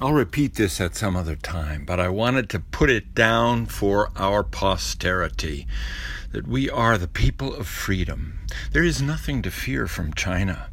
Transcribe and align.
I'll 0.00 0.12
repeat 0.12 0.54
this 0.54 0.80
at 0.80 0.96
some 0.96 1.14
other 1.14 1.36
time, 1.36 1.84
but 1.84 2.00
I 2.00 2.08
wanted 2.08 2.50
to 2.50 2.58
put 2.58 2.90
it 2.90 3.14
down 3.14 3.66
for 3.66 4.10
our 4.16 4.42
posterity 4.42 5.68
that 6.32 6.48
we 6.48 6.68
are 6.68 6.98
the 6.98 7.06
people 7.06 7.54
of 7.54 7.68
freedom. 7.68 8.40
There 8.72 8.82
is 8.82 9.00
nothing 9.00 9.40
to 9.42 9.52
fear 9.52 9.86
from 9.86 10.12
China. 10.12 10.68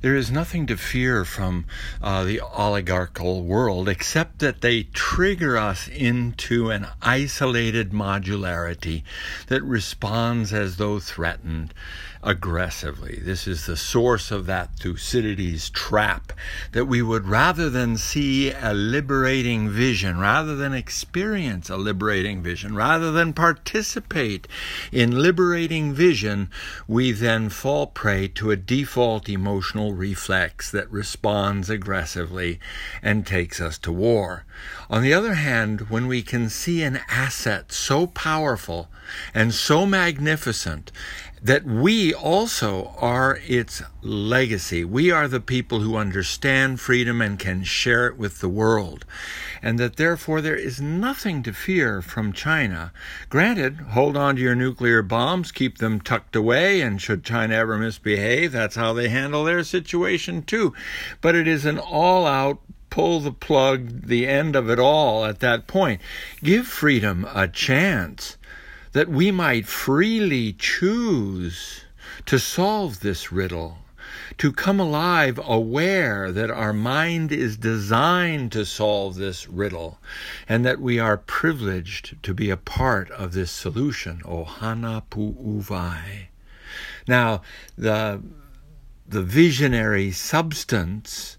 There 0.00 0.16
is 0.16 0.30
nothing 0.30 0.66
to 0.68 0.78
fear 0.78 1.26
from 1.26 1.66
uh, 2.00 2.24
the 2.24 2.40
oligarchical 2.40 3.42
world 3.44 3.90
except 3.90 4.38
that 4.38 4.62
they 4.62 4.84
trigger 4.84 5.58
us 5.58 5.86
into 5.86 6.70
an 6.70 6.86
isolated 7.02 7.90
modularity 7.90 9.02
that 9.48 9.62
responds 9.62 10.50
as 10.50 10.78
though 10.78 10.98
threatened 10.98 11.74
aggressively. 12.22 13.18
This 13.20 13.48
is 13.48 13.66
the 13.66 13.76
source 13.76 14.30
of 14.30 14.46
that 14.46 14.76
Thucydides 14.78 15.70
trap 15.70 16.32
that 16.70 16.84
we 16.84 17.02
would 17.02 17.26
rather 17.26 17.68
than 17.68 17.96
see 17.96 18.52
a 18.52 18.72
liberating 18.72 19.68
vision, 19.68 20.18
rather 20.18 20.54
than 20.54 20.72
experience 20.72 21.68
a 21.68 21.76
liberating 21.76 22.42
vision, 22.42 22.76
rather 22.76 23.10
than 23.10 23.32
participate 23.32 24.46
in 24.92 25.20
liberating 25.20 25.92
vision, 25.92 26.48
we 26.86 27.10
then 27.10 27.48
fall 27.48 27.86
prey 27.86 28.28
to 28.28 28.50
a 28.50 28.56
default 28.56 29.28
emotional 29.28 29.92
reflex 29.92 30.70
that 30.70 30.90
responds 30.90 31.68
aggressively 31.68 32.60
and 33.02 33.26
takes 33.26 33.60
us 33.60 33.78
to 33.78 33.90
war. 33.90 34.44
On 34.88 35.02
the 35.02 35.14
other 35.14 35.34
hand, 35.34 35.90
when 35.90 36.06
we 36.06 36.22
can 36.22 36.48
see 36.48 36.82
an 36.82 37.00
asset 37.08 37.72
so 37.72 38.06
powerful 38.06 38.88
and 39.34 39.52
so 39.52 39.84
magnificent 39.84 40.92
that 41.42 41.64
we 41.64 42.14
also 42.14 42.94
are 42.98 43.40
its 43.46 43.82
legacy. 44.00 44.84
We 44.84 45.10
are 45.10 45.26
the 45.26 45.40
people 45.40 45.80
who 45.80 45.96
understand 45.96 46.80
freedom 46.80 47.20
and 47.20 47.36
can 47.38 47.64
share 47.64 48.06
it 48.06 48.16
with 48.16 48.40
the 48.40 48.48
world. 48.48 49.04
And 49.60 49.78
that 49.80 49.96
therefore 49.96 50.40
there 50.40 50.56
is 50.56 50.80
nothing 50.80 51.42
to 51.42 51.52
fear 51.52 52.00
from 52.00 52.32
China. 52.32 52.92
Granted, 53.28 53.78
hold 53.90 54.16
on 54.16 54.36
to 54.36 54.42
your 54.42 54.54
nuclear 54.54 55.02
bombs, 55.02 55.50
keep 55.50 55.78
them 55.78 56.00
tucked 56.00 56.36
away, 56.36 56.80
and 56.80 57.02
should 57.02 57.24
China 57.24 57.54
ever 57.54 57.76
misbehave, 57.76 58.52
that's 58.52 58.76
how 58.76 58.92
they 58.92 59.08
handle 59.08 59.42
their 59.42 59.64
situation 59.64 60.42
too. 60.42 60.72
But 61.20 61.34
it 61.34 61.48
is 61.48 61.64
an 61.64 61.78
all 61.78 62.24
out 62.24 62.60
pull 62.92 63.20
the 63.20 63.32
plug, 63.32 64.02
the 64.06 64.28
end 64.28 64.54
of 64.54 64.68
it 64.68 64.78
all 64.78 65.24
at 65.24 65.40
that 65.40 65.66
point. 65.66 65.98
Give 66.42 66.66
freedom 66.66 67.26
a 67.34 67.48
chance 67.48 68.36
that 68.92 69.08
we 69.08 69.30
might 69.30 69.66
freely 69.66 70.52
choose 70.52 71.84
to 72.26 72.38
solve 72.38 73.00
this 73.00 73.32
riddle, 73.32 73.78
to 74.38 74.52
come 74.52 74.78
alive 74.78 75.40
aware 75.44 76.30
that 76.32 76.50
our 76.50 76.72
mind 76.72 77.32
is 77.32 77.56
designed 77.56 78.52
to 78.52 78.64
solve 78.64 79.14
this 79.16 79.48
riddle, 79.48 79.98
and 80.48 80.64
that 80.64 80.80
we 80.80 80.98
are 80.98 81.16
privileged 81.16 82.22
to 82.22 82.34
be 82.34 82.50
a 82.50 82.56
part 82.56 83.10
of 83.10 83.32
this 83.32 83.50
solution. 83.50 84.20
Ohana 84.24 85.02
pu'uvai. 85.10 86.26
Now, 87.08 87.42
the, 87.76 88.22
the 89.08 89.22
visionary 89.22 90.10
substance 90.12 91.36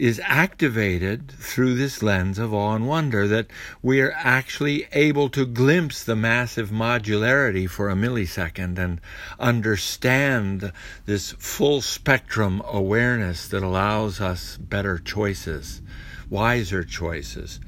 is 0.00 0.18
activated 0.24 1.30
through 1.30 1.74
this 1.74 2.02
lens 2.02 2.38
of 2.38 2.54
awe 2.54 2.74
and 2.74 2.88
wonder 2.88 3.28
that 3.28 3.46
we 3.82 4.00
are 4.00 4.14
actually 4.16 4.88
able 4.92 5.28
to 5.28 5.44
glimpse 5.44 6.02
the 6.02 6.16
massive 6.16 6.70
modularity 6.70 7.68
for 7.68 7.90
a 7.90 7.94
millisecond 7.94 8.78
and 8.78 8.98
understand 9.38 10.72
this 11.04 11.32
full 11.32 11.82
spectrum 11.82 12.62
awareness 12.64 13.46
that 13.48 13.62
allows 13.62 14.22
us 14.22 14.56
better 14.56 14.98
choices, 14.98 15.82
wiser 16.30 16.82
choices, 16.82 17.60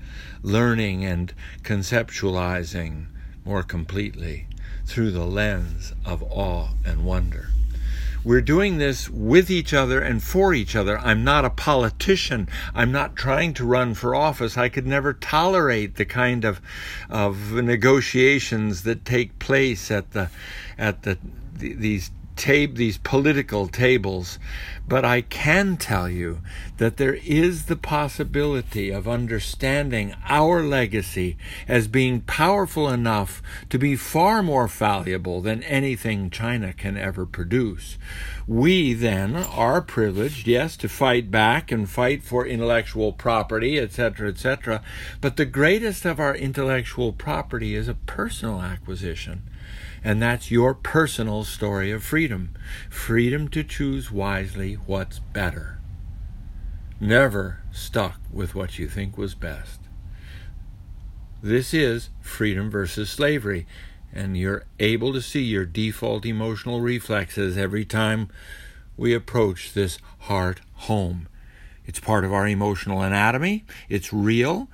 learning 0.42 1.04
and 1.04 1.34
conceptualizing 1.62 3.04
more 3.44 3.62
completely 3.62 4.46
through 4.86 5.10
the 5.10 5.26
lens 5.26 5.92
of 6.06 6.22
awe 6.22 6.70
and 6.82 7.04
wonder. 7.04 7.50
We're 8.24 8.40
doing 8.40 8.78
this 8.78 9.08
with 9.08 9.50
each 9.50 9.74
other 9.74 10.00
and 10.00 10.22
for 10.22 10.54
each 10.54 10.76
other. 10.76 10.98
I'm 10.98 11.24
not 11.24 11.44
a 11.44 11.50
politician. 11.50 12.48
I'm 12.74 12.92
not 12.92 13.16
trying 13.16 13.54
to 13.54 13.64
run 13.64 13.94
for 13.94 14.14
office. 14.14 14.56
I 14.56 14.68
could 14.68 14.86
never 14.86 15.12
tolerate 15.12 15.96
the 15.96 16.04
kind 16.04 16.44
of 16.44 16.60
of 17.10 17.52
negotiations 17.52 18.84
that 18.84 19.04
take 19.04 19.38
place 19.38 19.90
at 19.90 20.12
the 20.12 20.30
at 20.78 21.02
the 21.02 21.18
these 21.56 22.10
tab- 22.36 22.76
these 22.76 22.98
political 22.98 23.68
tables, 23.68 24.38
but 24.86 25.04
I 25.04 25.20
can 25.20 25.76
tell 25.76 26.08
you 26.08 26.40
that 26.78 26.96
there 26.96 27.18
is 27.24 27.66
the 27.66 27.76
possibility 27.76 28.90
of 28.90 29.06
understanding 29.06 30.14
our 30.28 30.62
legacy 30.62 31.36
as 31.68 31.88
being 31.88 32.20
powerful 32.22 32.88
enough 32.88 33.42
to 33.70 33.78
be 33.78 33.96
far 33.96 34.42
more 34.42 34.68
valuable 34.68 35.40
than 35.40 35.62
anything 35.62 36.30
China 36.30 36.72
can 36.72 36.96
ever 36.96 37.24
produce. 37.24 37.98
We 38.46 38.92
then 38.92 39.36
are 39.36 39.80
privileged, 39.80 40.46
yes, 40.46 40.76
to 40.78 40.88
fight 40.88 41.30
back 41.30 41.70
and 41.70 41.88
fight 41.88 42.22
for 42.22 42.46
intellectual 42.46 43.12
property, 43.12 43.78
etc., 43.78 44.28
etc., 44.28 44.82
but 45.20 45.36
the 45.36 45.46
greatest 45.46 46.04
of 46.04 46.18
our 46.18 46.34
intellectual 46.34 47.12
property 47.12 47.74
is 47.74 47.88
a 47.88 47.94
personal 47.94 48.60
acquisition. 48.60 49.42
And 50.04 50.20
that's 50.20 50.50
your 50.50 50.74
personal 50.74 51.44
story 51.44 51.90
of 51.92 52.02
freedom 52.02 52.54
freedom 52.90 53.48
to 53.48 53.62
choose 53.62 54.10
wisely 54.10 54.74
what's 54.74 55.18
better. 55.18 55.78
Never 57.00 57.62
stuck 57.72 58.20
with 58.32 58.54
what 58.54 58.78
you 58.78 58.88
think 58.88 59.16
was 59.16 59.34
best. 59.34 59.80
This 61.42 61.74
is 61.74 62.10
freedom 62.20 62.70
versus 62.70 63.10
slavery, 63.10 63.66
and 64.12 64.36
you're 64.36 64.64
able 64.78 65.12
to 65.12 65.20
see 65.20 65.42
your 65.42 65.64
default 65.64 66.24
emotional 66.24 66.80
reflexes 66.80 67.58
every 67.58 67.84
time 67.84 68.28
we 68.96 69.14
approach 69.14 69.72
this 69.72 69.98
heart 70.20 70.60
home. 70.74 71.28
It's 71.84 71.98
part 71.98 72.24
of 72.24 72.32
our 72.32 72.46
emotional 72.46 73.02
anatomy, 73.02 73.64
it's 73.88 74.12
real, 74.12 74.68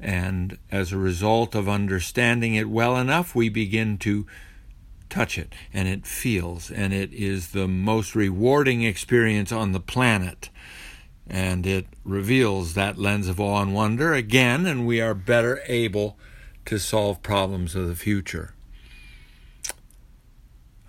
and 0.00 0.58
as 0.72 0.90
a 0.90 0.98
result 0.98 1.54
of 1.54 1.68
understanding 1.68 2.56
it 2.56 2.68
well 2.68 2.96
enough, 2.96 3.36
we 3.36 3.48
begin 3.48 3.98
to 3.98 4.26
touch 5.10 5.36
it 5.36 5.52
and 5.72 5.88
it 5.88 6.06
feels, 6.06 6.70
and 6.70 6.92
it 6.92 7.12
is 7.12 7.48
the 7.48 7.68
most 7.68 8.14
rewarding 8.14 8.82
experience 8.82 9.52
on 9.52 9.72
the 9.72 9.80
planet. 9.80 10.48
And 11.26 11.66
it 11.66 11.86
reveals 12.04 12.74
that 12.74 12.98
lens 12.98 13.28
of 13.28 13.38
awe 13.38 13.62
and 13.62 13.74
wonder 13.74 14.14
again, 14.14 14.66
and 14.66 14.86
we 14.86 15.00
are 15.00 15.14
better 15.14 15.60
able 15.66 16.16
to 16.64 16.78
solve 16.78 17.22
problems 17.22 17.74
of 17.74 17.86
the 17.86 17.94
future. 17.94 18.54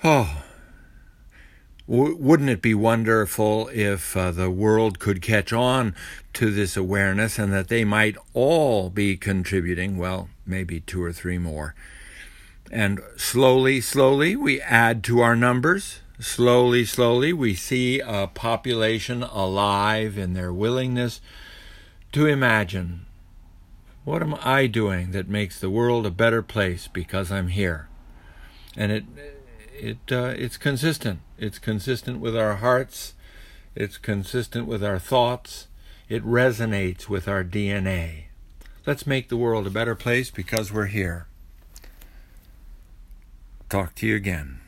Oh, 0.04 0.44
w- 1.88 2.16
wouldn't 2.16 2.50
it 2.50 2.62
be 2.62 2.74
wonderful 2.74 3.70
if 3.72 4.18
uh, 4.18 4.32
the 4.32 4.50
world 4.50 4.98
could 4.98 5.22
catch 5.22 5.54
on 5.54 5.96
to 6.34 6.50
this 6.50 6.76
awareness 6.76 7.38
and 7.38 7.54
that 7.54 7.68
they 7.68 7.84
might 7.84 8.18
all 8.34 8.90
be 8.90 9.18
contributing? 9.18 9.98
Well, 9.98 10.30
maybe 10.44 10.80
two 10.80 11.04
or 11.04 11.14
three 11.14 11.38
more 11.38 11.76
and 12.72 13.02
slowly, 13.18 13.82
slowly, 13.82 14.38
we 14.38 14.62
add 14.62 15.04
to 15.04 15.20
our 15.20 15.36
numbers. 15.36 16.00
Slowly, 16.20 16.86
slowly, 16.86 17.34
we 17.34 17.54
see 17.54 18.00
a 18.00 18.28
population 18.28 19.24
alive 19.24 20.18
in 20.18 20.34
their 20.34 20.54
willingness 20.54 21.20
to 22.14 22.26
imagine 22.26 23.06
what 24.06 24.24
am 24.24 24.36
I 24.42 24.68
doing 24.68 25.12
that 25.12 25.28
makes 25.28 25.60
the 25.60 25.70
world 25.70 26.06
a 26.06 26.12
better 26.12 26.42
place 26.42 26.88
because 26.88 27.30
I'm 27.30 27.50
here? 27.50 27.90
And 28.78 28.92
it, 28.92 29.04
it, 29.74 29.98
uh, 30.10 30.34
it's 30.38 30.58
consistent. 30.58 31.20
It's 31.38 31.60
consistent 31.60 32.20
with 32.22 32.38
our 32.38 32.56
hearts. 32.56 33.14
It's 33.76 33.98
consistent 33.98 34.66
with 34.66 34.84
our 34.84 34.98
thoughts. 34.98 35.68
It 36.08 36.24
resonates 36.26 37.10
with 37.10 37.28
our 37.28 37.44
DNA. 37.44 38.26
Let's 38.86 39.06
make 39.06 39.28
the 39.28 39.38
world 39.38 39.68
a 39.68 39.72
better 39.72 39.96
place 39.96 40.32
because 40.32 40.72
we're 40.72 40.86
here. 40.86 41.28
Talk 43.72 43.96
to 43.96 44.06
you 44.06 44.18
again. 44.18 44.61